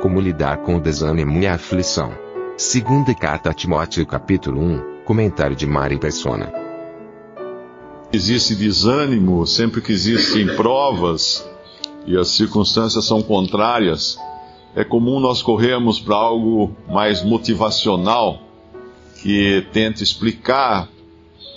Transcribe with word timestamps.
Como 0.00 0.20
lidar 0.20 0.58
com 0.58 0.76
o 0.76 0.80
desânimo 0.80 1.40
e 1.40 1.46
a 1.46 1.54
aflição. 1.54 2.12
Segunda 2.56 3.12
carta 3.12 3.50
a 3.50 3.52
Timóteo 3.52 4.06
capítulo 4.06 4.60
1, 4.60 5.02
comentário 5.04 5.56
de 5.56 5.66
Mari 5.66 5.98
Persona. 5.98 6.52
Existe 8.12 8.54
desânimo 8.54 9.44
sempre 9.44 9.80
que 9.80 9.90
existem 9.90 10.54
provas 10.54 11.44
e 12.06 12.16
as 12.16 12.28
circunstâncias 12.28 13.04
são 13.06 13.20
contrárias. 13.20 14.16
É 14.76 14.84
comum 14.84 15.18
nós 15.18 15.42
corrermos 15.42 15.98
para 15.98 16.14
algo 16.14 16.76
mais 16.88 17.24
motivacional 17.24 18.40
que 19.20 19.66
tenta 19.72 20.04
explicar 20.04 20.88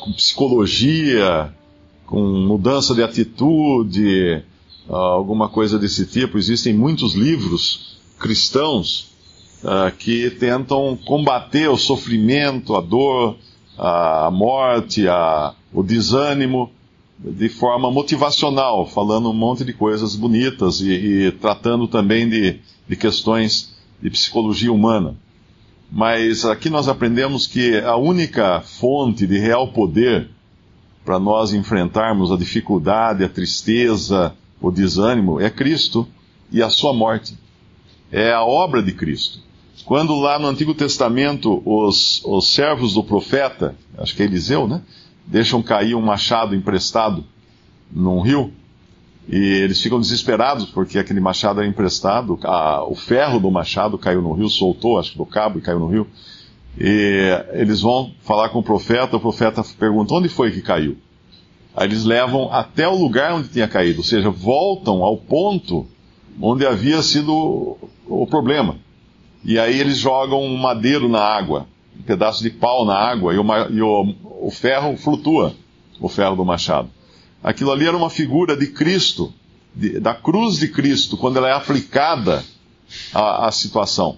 com 0.04 0.12
psicologia, 0.14 1.54
com 2.08 2.20
mudança 2.24 2.96
de 2.96 3.04
atitude, 3.04 4.44
alguma 4.90 5.48
coisa 5.48 5.78
desse 5.78 6.08
tipo. 6.08 6.40
Existem 6.40 6.74
muitos 6.74 7.14
livros 7.14 8.01
cristãos 8.22 9.12
ah, 9.64 9.92
que 9.92 10.30
tentam 10.30 10.98
combater 11.06 11.70
o 11.70 11.78
sofrimento, 11.78 12.76
a 12.76 12.82
dor, 12.82 13.38
a 13.78 14.30
morte, 14.32 15.08
a, 15.08 15.54
o 15.74 15.84
desânimo 15.84 16.72
de 17.20 17.50
forma 17.50 17.92
motivacional, 17.92 18.88
falando 18.88 19.30
um 19.30 19.34
monte 19.34 19.64
de 19.64 19.74
coisas 19.74 20.16
bonitas 20.16 20.82
e, 20.82 20.92
e 20.92 21.32
tratando 21.32 21.88
também 21.88 22.30
de, 22.30 22.60
de 22.88 22.96
questões 22.96 23.76
de 24.02 24.10
psicologia 24.10 24.72
humana. 24.72 25.16
Mas 25.92 26.46
aqui 26.46 26.70
nós 26.70 26.88
aprendemos 26.88 27.46
que 27.46 27.78
a 27.80 27.96
única 27.96 28.62
fonte 28.62 29.28
de 29.28 29.38
real 29.38 29.68
poder 29.68 30.30
para 31.04 31.20
nós 31.20 31.54
enfrentarmos 31.54 32.32
a 32.32 32.38
dificuldade, 32.38 33.24
a 33.24 33.30
tristeza, 33.30 34.34
o 34.60 34.72
desânimo 34.72 35.40
é 35.40 35.50
Cristo 35.50 36.08
e 36.52 36.62
a 36.62 36.70
sua 36.70 36.94
morte. 36.94 37.36
É 38.12 38.32
a 38.34 38.44
obra 38.44 38.84
de 38.84 38.92
Cristo. 38.92 39.40
Quando 39.86 40.20
lá 40.20 40.38
no 40.38 40.48
Antigo 40.48 40.74
Testamento 40.74 41.62
os, 41.66 42.22
os 42.26 42.54
servos 42.54 42.94
do 42.94 43.04
profeta, 43.04 43.76
acho 43.98 44.16
que 44.16 44.22
é 44.22 44.26
Eliseu, 44.26 44.68
né? 44.68 44.82
Deixam 45.26 45.62
cair 45.62 45.96
um 45.96 46.02
machado 46.02 46.56
emprestado 46.56 47.24
num 47.92 48.22
rio, 48.22 48.54
e 49.28 49.38
eles 49.38 49.82
ficam 49.82 50.00
desesperados 50.00 50.66
porque 50.66 51.00
aquele 51.00 51.20
machado 51.20 51.60
era 51.60 51.70
emprestado, 51.70 52.40
a, 52.44 52.84
o 52.84 52.96
ferro 52.96 53.40
do 53.40 53.52
machado 53.52 53.98
caiu 53.98 54.22
no 54.22 54.34
rio, 54.34 54.50
soltou, 54.50 55.00
acho 55.00 55.12
que 55.12 55.18
do 55.18 55.26
cabo 55.26 55.60
e 55.60 55.62
caiu 55.62 55.80
no 55.80 55.88
rio. 55.88 56.08
E 56.78 57.30
eles 57.54 57.82
vão 57.82 58.14
falar 58.22 58.50
com 58.50 58.60
o 58.60 58.64
profeta, 58.64 59.18
o 59.18 59.20
profeta 59.20 59.64
pergunta 59.78 60.14
onde 60.14 60.30
foi 60.30 60.52
que 60.52 60.62
caiu. 60.62 60.98
Aí 61.76 61.88
eles 61.88 62.04
levam 62.04 62.52
até 62.52 62.88
o 62.88 62.96
lugar 62.96 63.34
onde 63.34 63.50
tinha 63.50 63.68
caído, 63.68 64.00
ou 64.00 64.04
seja, 64.04 64.30
voltam 64.30 65.04
ao 65.04 65.18
ponto 65.18 65.88
onde 66.40 66.66
havia 66.66 67.02
sido 67.02 67.78
o 68.08 68.28
problema. 68.28 68.78
E 69.44 69.58
aí 69.58 69.80
eles 69.80 69.98
jogam 69.98 70.44
um 70.44 70.58
madeiro 70.58 71.10
na 71.10 71.22
água, 71.22 71.68
um 72.00 72.04
pedaço 72.04 72.44
de 72.44 72.50
pau 72.50 72.86
na 72.86 72.96
água, 72.96 73.34
e 73.34 73.38
o, 73.38 73.46
e 73.70 73.82
o, 73.82 74.16
o 74.42 74.52
ferro 74.52 74.96
flutua, 74.98 75.56
o 76.00 76.08
ferro 76.08 76.36
do 76.36 76.46
machado. 76.46 76.90
Aquilo 77.44 77.72
ali 77.72 77.88
era 77.88 77.98
uma 77.98 78.10
figura 78.10 78.56
de 78.56 78.68
Cristo, 78.68 79.34
de, 79.74 80.00
da 80.00 80.14
cruz 80.14 80.58
de 80.58 80.68
Cristo, 80.68 81.18
quando 81.18 81.38
ela 81.38 81.50
é 81.50 81.54
aplicada 81.54 82.44
à, 83.14 83.48
à 83.48 83.52
situação. 83.52 84.18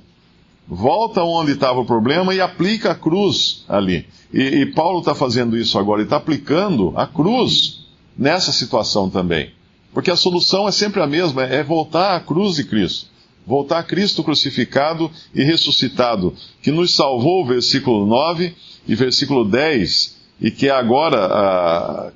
Volta 0.67 1.23
onde 1.23 1.51
estava 1.51 1.79
o 1.79 1.85
problema 1.85 2.33
e 2.33 2.41
aplica 2.41 2.91
a 2.91 2.95
cruz 2.95 3.63
ali. 3.67 4.07
E, 4.33 4.41
e 4.41 4.65
Paulo 4.65 4.99
está 4.99 5.15
fazendo 5.15 5.57
isso 5.57 5.77
agora, 5.79 6.01
ele 6.01 6.07
está 6.07 6.17
aplicando 6.17 6.93
a 6.95 7.05
cruz 7.05 7.85
nessa 8.17 8.51
situação 8.51 9.09
também. 9.09 9.51
Porque 9.93 10.11
a 10.11 10.15
solução 10.15 10.67
é 10.67 10.71
sempre 10.71 11.01
a 11.01 11.07
mesma, 11.07 11.43
é 11.43 11.63
voltar 11.63 12.15
à 12.15 12.19
cruz 12.19 12.55
de 12.55 12.63
Cristo. 12.63 13.07
Voltar 13.45 13.79
a 13.79 13.83
Cristo 13.83 14.23
crucificado 14.23 15.11
e 15.35 15.43
ressuscitado, 15.43 16.33
que 16.61 16.71
nos 16.71 16.95
salvou, 16.95 17.45
versículo 17.45 18.05
9 18.05 18.55
e 18.87 18.95
versículo 18.95 19.43
10, 19.43 20.17
e 20.41 20.49
que 20.49 20.69
agora 20.69 21.25
ah, 21.25 22.11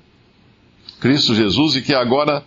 Cristo 0.99 1.35
Jesus 1.35 1.75
e 1.75 1.81
que 1.81 1.93
agora 1.93 2.43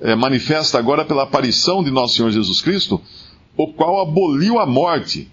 é, 0.00 0.14
manifesta 0.14 0.78
agora 0.78 1.04
pela 1.04 1.24
aparição 1.24 1.84
de 1.84 1.90
nosso 1.90 2.16
Senhor 2.16 2.30
Jesus 2.30 2.62
Cristo, 2.62 3.00
o 3.56 3.68
qual 3.68 4.00
aboliu 4.00 4.58
a 4.58 4.64
morte 4.64 5.28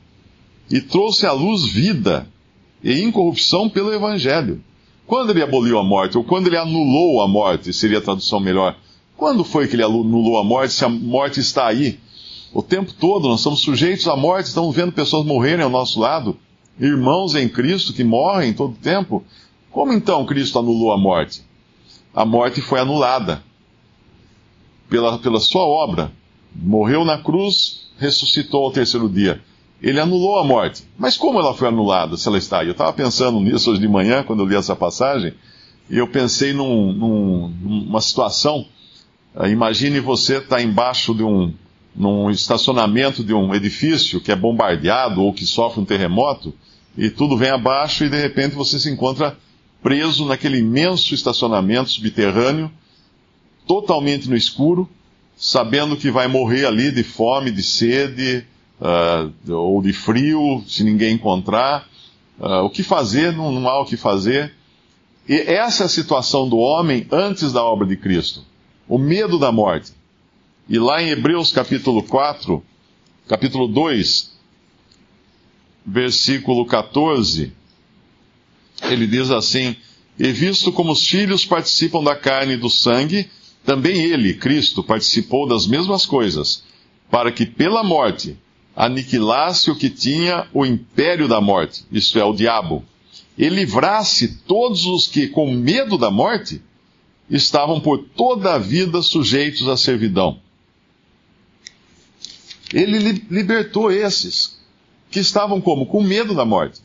e 0.69 0.81
trouxe 0.81 1.25
à 1.25 1.31
luz 1.31 1.63
vida 1.63 2.27
e 2.83 3.01
incorrupção 3.01 3.69
pelo 3.69 3.93
Evangelho. 3.93 4.61
Quando 5.05 5.29
ele 5.29 5.41
aboliu 5.41 5.79
a 5.79 5.83
morte, 5.83 6.17
ou 6.17 6.23
quando 6.23 6.47
ele 6.47 6.57
anulou 6.57 7.21
a 7.21 7.27
morte, 7.27 7.71
seria 7.71 7.99
a 7.99 8.01
tradução 8.01 8.41
melhor. 8.41 8.75
Quando 9.17 9.43
foi 9.43 9.67
que 9.67 9.75
ele 9.75 9.83
anulou 9.83 10.37
a 10.37 10.43
morte, 10.43 10.73
se 10.73 10.85
a 10.85 10.89
morte 10.89 11.39
está 11.39 11.67
aí? 11.67 11.99
O 12.53 12.63
tempo 12.63 12.93
todo 12.93 13.27
nós 13.27 13.41
somos 13.41 13.59
sujeitos 13.59 14.07
à 14.07 14.15
morte, 14.15 14.47
estamos 14.47 14.73
vendo 14.73 14.93
pessoas 14.93 15.25
morrerem 15.25 15.65
ao 15.65 15.69
nosso 15.69 15.99
lado, 15.99 16.37
irmãos 16.79 17.35
em 17.35 17.49
Cristo 17.49 17.91
que 17.91 18.03
morrem 18.03 18.53
todo 18.53 18.71
o 18.71 18.77
tempo. 18.77 19.23
Como 19.71 19.91
então 19.91 20.25
Cristo 20.25 20.57
anulou 20.57 20.93
a 20.93 20.97
morte? 20.97 21.45
a 22.17 22.25
morte 22.25 22.61
foi 22.61 22.79
anulada 22.79 23.43
pela, 24.89 25.19
pela 25.19 25.39
sua 25.39 25.61
obra. 25.61 26.11
Morreu 26.55 27.05
na 27.05 27.19
cruz, 27.19 27.91
ressuscitou 27.99 28.65
ao 28.65 28.71
terceiro 28.71 29.07
dia. 29.07 29.39
Ele 29.79 29.99
anulou 29.99 30.39
a 30.39 30.43
morte. 30.43 30.83
Mas 30.97 31.15
como 31.15 31.39
ela 31.39 31.53
foi 31.53 31.67
anulada, 31.67 32.17
se 32.17 32.27
ela 32.27 32.39
está 32.39 32.61
aí? 32.61 32.65
Eu 32.65 32.71
estava 32.71 32.91
pensando 32.91 33.39
nisso 33.39 33.69
hoje 33.69 33.79
de 33.79 33.87
manhã, 33.87 34.23
quando 34.23 34.39
eu 34.39 34.47
li 34.47 34.55
essa 34.55 34.75
passagem, 34.75 35.35
e 35.87 35.99
eu 35.99 36.07
pensei 36.07 36.53
num, 36.53 36.91
num, 36.91 37.49
numa 37.49 38.01
situação. 38.01 38.65
Uh, 39.35 39.47
imagine 39.47 39.99
você 39.99 40.37
estar 40.37 40.57
tá 40.57 40.61
embaixo 40.61 41.13
de 41.13 41.23
um 41.23 41.53
num 41.97 42.29
estacionamento 42.29 43.23
de 43.23 43.33
um 43.33 43.55
edifício 43.55 44.21
que 44.21 44.31
é 44.31 44.35
bombardeado 44.35 45.23
ou 45.23 45.33
que 45.33 45.47
sofre 45.47 45.81
um 45.81 45.85
terremoto, 45.85 46.53
e 46.95 47.09
tudo 47.09 47.35
vem 47.35 47.49
abaixo 47.49 48.05
e 48.05 48.09
de 48.09 48.21
repente 48.21 48.55
você 48.55 48.79
se 48.79 48.89
encontra 48.89 49.35
preso 49.81 50.25
naquele 50.25 50.59
imenso 50.59 51.13
estacionamento 51.13 51.89
subterrâneo, 51.89 52.71
totalmente 53.65 54.29
no 54.29 54.35
escuro, 54.35 54.87
sabendo 55.35 55.97
que 55.97 56.11
vai 56.11 56.27
morrer 56.27 56.65
ali 56.65 56.91
de 56.91 57.03
fome, 57.03 57.51
de 57.51 57.63
sede, 57.63 58.45
uh, 58.79 59.53
ou 59.53 59.81
de 59.81 59.93
frio, 59.93 60.63
se 60.67 60.83
ninguém 60.83 61.13
encontrar. 61.13 61.87
Uh, 62.39 62.63
o 62.63 62.69
que 62.69 62.83
fazer? 62.83 63.33
Não, 63.33 63.51
não 63.51 63.67
há 63.67 63.81
o 63.81 63.85
que 63.85 63.97
fazer. 63.97 64.53
E 65.27 65.35
essa 65.35 65.83
é 65.83 65.85
a 65.85 65.89
situação 65.89 66.47
do 66.47 66.57
homem 66.57 67.05
antes 67.11 67.51
da 67.51 67.63
obra 67.63 67.85
de 67.85 67.97
Cristo. 67.97 68.43
O 68.87 68.97
medo 68.97 69.37
da 69.37 69.51
morte. 69.51 69.91
E 70.69 70.79
lá 70.79 71.01
em 71.01 71.09
Hebreus 71.09 71.51
capítulo 71.51 72.03
4, 72.03 72.63
capítulo 73.27 73.67
2, 73.67 74.31
versículo 75.85 76.65
14, 76.65 77.51
ele 78.83 79.07
diz 79.07 79.31
assim: 79.31 79.75
E 80.17 80.31
visto 80.31 80.71
como 80.71 80.91
os 80.91 81.07
filhos 81.07 81.45
participam 81.45 82.03
da 82.03 82.15
carne 82.15 82.53
e 82.53 82.57
do 82.57 82.69
sangue, 82.69 83.29
também 83.65 84.03
ele, 84.03 84.33
Cristo, 84.33 84.81
participou 84.83 85.47
das 85.47 85.67
mesmas 85.67 86.05
coisas, 86.05 86.63
para 87.09 87.31
que 87.31 87.45
pela 87.45 87.83
morte 87.83 88.37
aniquilasse 88.75 89.71
o 89.71 89.75
que 89.75 89.89
tinha 89.89 90.47
o 90.53 90.65
império 90.65 91.27
da 91.27 91.41
morte, 91.41 91.83
isto 91.91 92.19
é, 92.19 92.23
o 92.23 92.33
diabo, 92.33 92.85
e 93.37 93.49
livrasse 93.49 94.39
todos 94.47 94.85
os 94.85 95.07
que, 95.07 95.27
com 95.27 95.51
medo 95.51 95.97
da 95.97 96.11
morte, 96.11 96.61
estavam 97.29 97.79
por 97.79 97.99
toda 97.99 98.53
a 98.53 98.57
vida 98.57 99.01
sujeitos 99.01 99.67
à 99.67 99.75
servidão. 99.75 100.39
Ele 102.73 103.23
libertou 103.29 103.91
esses 103.91 104.57
que 105.09 105.19
estavam 105.19 105.61
como? 105.61 105.85
Com 105.85 106.03
medo 106.03 106.33
da 106.33 106.45
morte. 106.45 106.81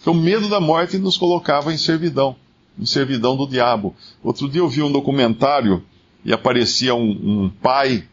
Então, 0.00 0.12
o 0.12 0.16
medo 0.16 0.48
da 0.48 0.60
morte 0.60 0.98
nos 0.98 1.16
colocava 1.16 1.72
em 1.72 1.78
servidão, 1.78 2.36
em 2.78 2.86
servidão 2.86 3.36
do 3.36 3.46
diabo. 3.46 3.94
Outro 4.22 4.48
dia 4.48 4.60
eu 4.60 4.68
vi 4.68 4.82
um 4.82 4.92
documentário 4.92 5.82
e 6.24 6.32
aparecia 6.32 6.94
um, 6.94 7.44
um 7.44 7.48
pai 7.48 8.04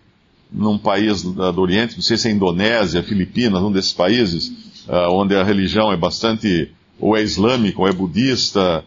num 0.52 0.78
país 0.78 1.24
do, 1.24 1.52
do, 1.52 1.62
Oriente, 1.62 1.96
não 1.96 2.02
sei 2.04 2.16
se 2.16 2.28
é 2.28 2.32
Indonésia, 2.32 3.02
Filipinas, 3.02 3.62
um 3.62 3.72
desses 3.72 3.92
países, 3.92 4.50
uh, 4.88 5.10
onde 5.12 5.36
a 5.36 5.44
religião 5.44 5.92
é 5.92 5.98
bastante, 5.98 6.72
ou 7.00 7.18
é 7.18 7.24
islâmica, 7.24 7.82
ou 7.82 7.88
é 7.88 7.92
budista, 7.92 8.86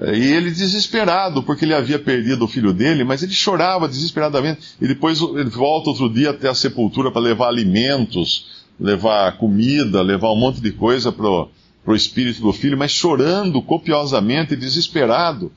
E 0.00 0.32
ele 0.32 0.52
desesperado, 0.52 1.42
porque 1.42 1.64
ele 1.64 1.74
havia 1.74 1.98
perdido 1.98 2.44
o 2.44 2.48
filho 2.48 2.72
dele, 2.72 3.02
mas 3.02 3.22
ele 3.22 3.32
chorava 3.32 3.88
desesperadamente. 3.88 4.60
E 4.80 4.86
depois 4.86 5.20
ele 5.20 5.50
volta 5.50 5.90
outro 5.90 6.08
dia 6.08 6.30
até 6.30 6.48
a 6.48 6.54
sepultura 6.54 7.10
para 7.10 7.20
levar 7.20 7.48
alimentos, 7.48 8.46
levar 8.78 9.36
comida, 9.38 10.00
levar 10.00 10.32
um 10.32 10.36
monte 10.36 10.60
de 10.60 10.70
coisa 10.70 11.10
para 11.10 11.26
o 11.28 11.96
espírito 11.96 12.40
do 12.40 12.52
filho, 12.52 12.78
mas 12.78 12.92
chorando 12.92 13.60
copiosamente, 13.60 14.54
desesperado, 14.54 15.50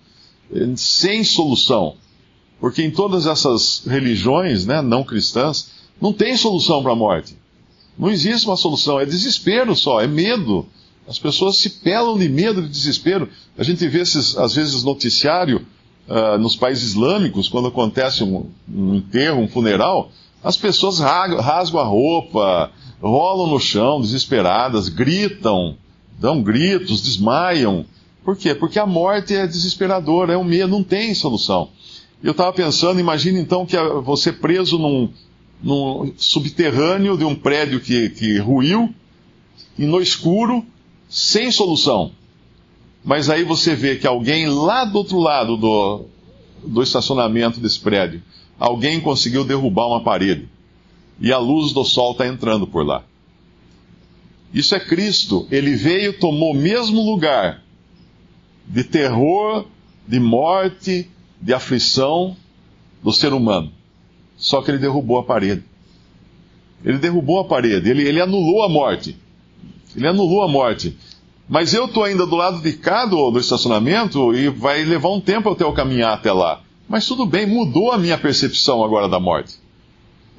sem 0.76 1.24
solução. 1.24 1.96
Porque 2.60 2.82
em 2.82 2.90
todas 2.90 3.28
essas 3.28 3.84
religiões 3.86 4.66
né, 4.66 4.82
não 4.82 5.04
cristãs, 5.04 5.70
não 6.02 6.12
tem 6.12 6.36
solução 6.36 6.82
para 6.82 6.94
a 6.94 6.96
morte. 6.96 7.38
Não 7.98 8.10
existe 8.10 8.48
uma 8.48 8.58
solução, 8.58 9.00
é 9.00 9.06
desespero 9.06 9.76
só, 9.76 10.02
é 10.02 10.08
medo. 10.08 10.66
As 11.12 11.20
pessoas 11.20 11.58
se 11.58 11.70
pelam 11.70 12.18
de 12.18 12.30
medo, 12.30 12.62
de 12.62 12.70
desespero. 12.70 13.28
A 13.58 13.64
gente 13.64 13.86
vê 13.86 14.00
esses, 14.00 14.38
às 14.38 14.56
vezes, 14.56 14.82
noticiário 14.82 15.68
uh, 16.08 16.38
nos 16.38 16.56
países 16.56 16.92
islâmicos, 16.92 17.50
quando 17.50 17.68
acontece 17.68 18.24
um, 18.24 18.50
um 18.74 18.96
enterro, 18.96 19.42
um 19.42 19.48
funeral, 19.50 20.10
as 20.42 20.56
pessoas 20.56 21.00
rasgam 21.00 21.82
a 21.82 21.84
roupa, 21.84 22.72
rolam 23.02 23.48
no 23.48 23.60
chão, 23.60 24.00
desesperadas, 24.00 24.88
gritam, 24.88 25.76
dão 26.18 26.42
gritos, 26.42 27.02
desmaiam. 27.02 27.86
Por 28.24 28.38
quê? 28.38 28.56
Porque 28.56 28.80
a 28.80 28.86
morte 28.86 29.36
é 29.36 29.46
desesperadora, 29.46 30.32
é 30.32 30.38
um 30.38 30.46
medo, 30.46 30.70
não 30.70 30.82
tem 30.82 31.14
solução. 31.14 31.72
Eu 32.24 32.32
estava 32.32 32.54
pensando, 32.54 33.02
imagine 33.02 33.38
então 33.38 33.66
que 33.66 33.76
você 34.02 34.32
preso 34.32 34.78
num, 34.78 35.10
num 35.62 36.14
subterrâneo 36.16 37.18
de 37.18 37.26
um 37.26 37.36
prédio 37.36 37.82
que, 37.82 38.12
que 38.12 38.38
ruiu, 38.38 38.96
e 39.78 39.86
no 39.86 40.02
escuro, 40.02 40.66
sem 41.12 41.52
solução. 41.52 42.14
Mas 43.04 43.30
aí 43.30 43.44
você 43.44 43.76
vê 43.76 43.98
que 43.98 44.08
alguém 44.08 44.48
lá 44.48 44.86
do 44.86 44.98
outro 44.98 45.20
lado 45.20 45.58
do, 45.58 46.06
do 46.66 46.82
estacionamento 46.82 47.60
desse 47.60 47.80
prédio, 47.80 48.24
alguém 48.58 49.02
conseguiu 49.02 49.44
derrubar 49.44 49.88
uma 49.88 50.02
parede. 50.02 50.48
E 51.20 51.34
a 51.34 51.38
luz 51.38 51.74
do 51.74 51.84
sol 51.84 52.14
está 52.14 52.26
entrando 52.26 52.66
por 52.66 52.86
lá. 52.86 53.04
Isso 54.54 54.74
é 54.74 54.80
Cristo. 54.80 55.46
Ele 55.52 55.76
veio, 55.76 56.18
tomou 56.18 56.52
o 56.54 56.58
mesmo 56.58 57.02
lugar 57.02 57.62
de 58.66 58.84
terror, 58.84 59.66
de 60.08 60.20
morte, 60.20 61.10
de 61.42 61.54
aflição 61.54 62.38
do 63.04 63.12
ser 63.12 63.34
humano. 63.34 63.72
Só 64.38 64.62
que 64.62 64.72
ele 64.72 64.78
derrubou 64.78 65.20
a 65.20 65.24
parede. 65.24 65.64
Ele 66.84 66.98
derrubou 66.98 67.40
a 67.40 67.46
parede, 67.46 67.90
ele, 67.90 68.08
ele 68.08 68.22
anulou 68.22 68.64
a 68.64 68.70
morte. 68.70 69.16
Ele 69.96 70.08
anulou 70.08 70.44
a 70.44 70.48
morte. 70.48 70.98
Mas 71.48 71.74
eu 71.74 71.86
estou 71.86 72.04
ainda 72.04 72.26
do 72.26 72.36
lado 72.36 72.62
de 72.62 72.74
cá 72.74 73.06
do, 73.06 73.30
do, 73.30 73.40
estacionamento 73.40 74.34
e 74.34 74.48
vai 74.48 74.84
levar 74.84 75.10
um 75.10 75.20
tempo 75.20 75.50
até 75.50 75.64
eu 75.64 75.74
caminhar 75.74 76.14
até 76.14 76.32
lá. 76.32 76.62
Mas 76.88 77.06
tudo 77.06 77.26
bem, 77.26 77.46
mudou 77.46 77.92
a 77.92 77.98
minha 77.98 78.18
percepção 78.18 78.84
agora 78.84 79.10
da 79.10 79.20
morte. 79.20 79.56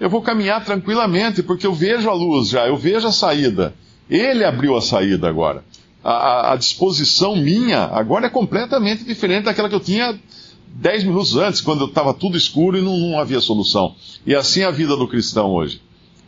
Eu 0.01 0.09
vou 0.09 0.23
caminhar 0.23 0.65
tranquilamente, 0.65 1.43
porque 1.43 1.67
eu 1.67 1.75
vejo 1.75 2.09
a 2.09 2.15
luz 2.15 2.49
já, 2.49 2.67
eu 2.67 2.77
vejo 2.77 3.07
a 3.07 3.13
saída. 3.13 3.75
Ele 4.09 4.45
abriu 4.45 4.77
a 4.77 4.81
saída 4.81 5.29
agora. 5.29 5.65
A, 6.03 6.13
a, 6.13 6.53
a 6.55 6.57
disposição 6.57 7.37
minha 7.37 7.85
agora 7.85 8.27
é 8.27 8.31
completamente 8.31 9.05
diferente 9.05 9.45
daquela 9.45 9.69
que 9.69 9.75
eu 9.75 9.81
tinha 9.81 10.19
dez 10.67 11.05
minutos 11.05 11.37
antes, 11.37 11.61
quando 11.61 11.85
estava 11.85 12.15
tudo 12.15 12.37
escuro 12.37 12.79
e 12.79 12.83
não, 12.83 12.97
não 12.97 13.21
havia 13.21 13.41
solução. 13.41 13.95
E 14.27 14.35
assim 14.35 14.61
é 14.61 14.65
a 14.65 14.71
vida 14.71 14.97
do 14.97 15.07
cristão 15.07 15.51
hoje. 15.51 15.81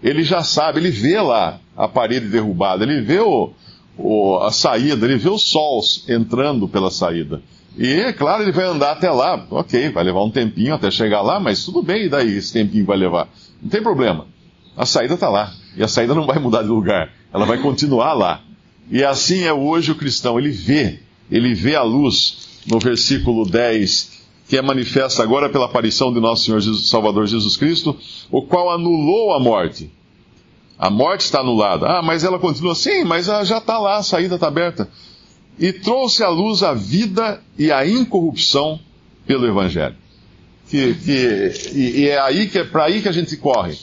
Ele 0.05 0.23
já 0.23 0.43
sabe, 0.43 0.81
ele 0.81 0.91
vê 0.91 1.19
lá 1.19 1.59
a 1.75 1.89
parede 1.89 2.29
derrubada, 2.29 2.85
ele 2.85 3.01
vê 3.01 3.21
o, 3.21 3.53
o, 3.97 4.37
a 4.37 4.53
saída, 4.53 5.06
ele 5.06 5.17
vê 5.17 5.31
o 5.31 5.39
sol 5.39 5.81
entrando 6.06 6.69
pela 6.69 6.91
saída. 6.91 7.41
E, 7.77 7.87
é 7.87 8.12
claro, 8.12 8.43
ele 8.43 8.53
vai 8.53 8.67
andar 8.67 8.93
até 8.93 9.11
lá. 9.11 9.47
Ok, 9.51 9.89
vai 9.89 10.05
levar 10.05 10.23
um 10.23 10.31
tempinho 10.31 10.75
até 10.75 10.91
chegar 10.91 11.23
lá, 11.23 11.41
mas 11.41 11.65
tudo 11.65 11.83
bem, 11.83 12.05
e 12.05 12.09
daí 12.11 12.37
esse 12.37 12.53
tempinho 12.53 12.85
vai 12.85 12.99
levar? 12.99 13.29
Não 13.62 13.71
tem 13.71 13.83
problema. 13.83 14.27
A 14.77 14.85
saída 14.85 15.15
está 15.15 15.31
lá. 15.31 15.55
E 15.75 15.83
a 15.83 15.89
saída 15.89 16.15
não 16.15 16.27
vai 16.27 16.39
mudar 16.39 16.62
de 16.62 16.69
lugar. 16.69 17.11
Ela 17.33 17.47
vai 17.47 17.57
continuar 17.57 18.12
lá. 18.12 18.43
E 18.91 19.03
assim 19.03 19.45
é 19.45 19.53
hoje 19.55 19.91
o 19.91 19.95
cristão. 19.95 20.39
Ele 20.39 20.50
vê, 20.50 21.00
ele 21.31 21.55
vê 21.55 21.77
a 21.77 21.83
luz 21.83 22.62
no 22.67 22.79
versículo 22.79 23.49
10 23.49 24.13
que 24.49 24.56
é 24.56 24.62
manifesta 24.62 25.23
agora 25.23 25.49
pela 25.49 25.64
aparição 25.64 26.12
de 26.12 26.20
nosso 26.20 26.44
Senhor 26.44 26.61
Jesus, 26.61 26.88
Salvador 26.88 27.26
Jesus 27.26 27.56
Cristo, 27.56 27.96
o 28.31 28.43
qual 28.43 28.70
anulou 28.70 29.32
a 29.32 29.41
morte. 29.41 29.91
A 30.79 30.91
morte 30.91 31.23
está 31.23 31.41
anulada. 31.41 31.87
Ah, 31.87 32.02
mas 32.02 32.25
ela 32.25 32.38
continua. 32.38 32.75
Sim, 32.75 33.05
mas 33.05 33.26
já 33.26 33.58
está 33.58 33.79
lá, 33.79 33.96
a 33.96 34.02
saída 34.02 34.35
está 34.35 34.49
aberta. 34.49 34.88
E 35.58 35.73
trouxe 35.73 36.23
à 36.23 36.29
luz 36.29 36.62
a 36.62 36.75
vida 36.75 37.41
e 37.58 37.70
a 37.70 37.87
incorrupção 37.87 38.79
pelo 39.26 39.46
Evangelho. 39.46 39.96
Que, 40.69 40.94
que, 40.94 41.52
e, 41.75 42.00
e 42.00 42.08
é 42.08 42.20
aí 42.20 42.49
que 42.49 42.58
é 42.58 42.64
para 42.64 42.85
aí 42.85 43.00
que 43.00 43.08
a 43.08 43.12
gente 43.12 43.37
corre. 43.37 43.79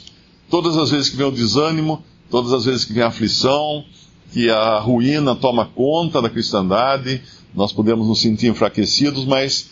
Todas 0.50 0.76
as 0.76 0.90
vezes 0.90 1.08
que 1.08 1.16
vem 1.16 1.26
o 1.26 1.32
desânimo, 1.32 2.04
todas 2.30 2.52
as 2.52 2.66
vezes 2.66 2.84
que 2.84 2.92
vem 2.92 3.02
a 3.02 3.08
aflição, 3.08 3.84
que 4.32 4.50
a 4.50 4.78
ruína 4.78 5.34
toma 5.34 5.66
conta 5.66 6.20
da 6.20 6.28
cristandade, 6.28 7.22
nós 7.54 7.72
podemos 7.72 8.06
nos 8.06 8.20
sentir 8.20 8.48
enfraquecidos, 8.48 9.24
mas 9.24 9.71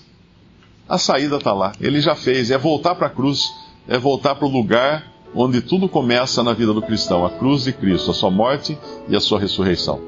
a 0.90 0.98
saída 0.98 1.36
está 1.36 1.52
lá. 1.52 1.72
Ele 1.80 2.00
já 2.00 2.16
fez. 2.16 2.50
É 2.50 2.58
voltar 2.58 2.96
para 2.96 3.06
a 3.06 3.10
cruz, 3.10 3.54
é 3.86 3.96
voltar 3.96 4.34
para 4.34 4.46
o 4.46 4.50
lugar 4.50 5.06
onde 5.32 5.62
tudo 5.62 5.88
começa 5.88 6.42
na 6.42 6.52
vida 6.52 6.74
do 6.74 6.82
cristão 6.82 7.24
a 7.24 7.30
cruz 7.30 7.62
de 7.62 7.72
Cristo, 7.72 8.10
a 8.10 8.14
sua 8.14 8.32
morte 8.32 8.76
e 9.08 9.14
a 9.14 9.20
sua 9.20 9.38
ressurreição. 9.38 10.00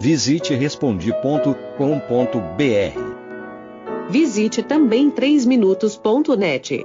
Visite 0.00 0.54
respondi.com.br. 0.54 1.68
Visite 4.10 4.62
também 4.62 5.10
3minutos.net. 5.10 6.84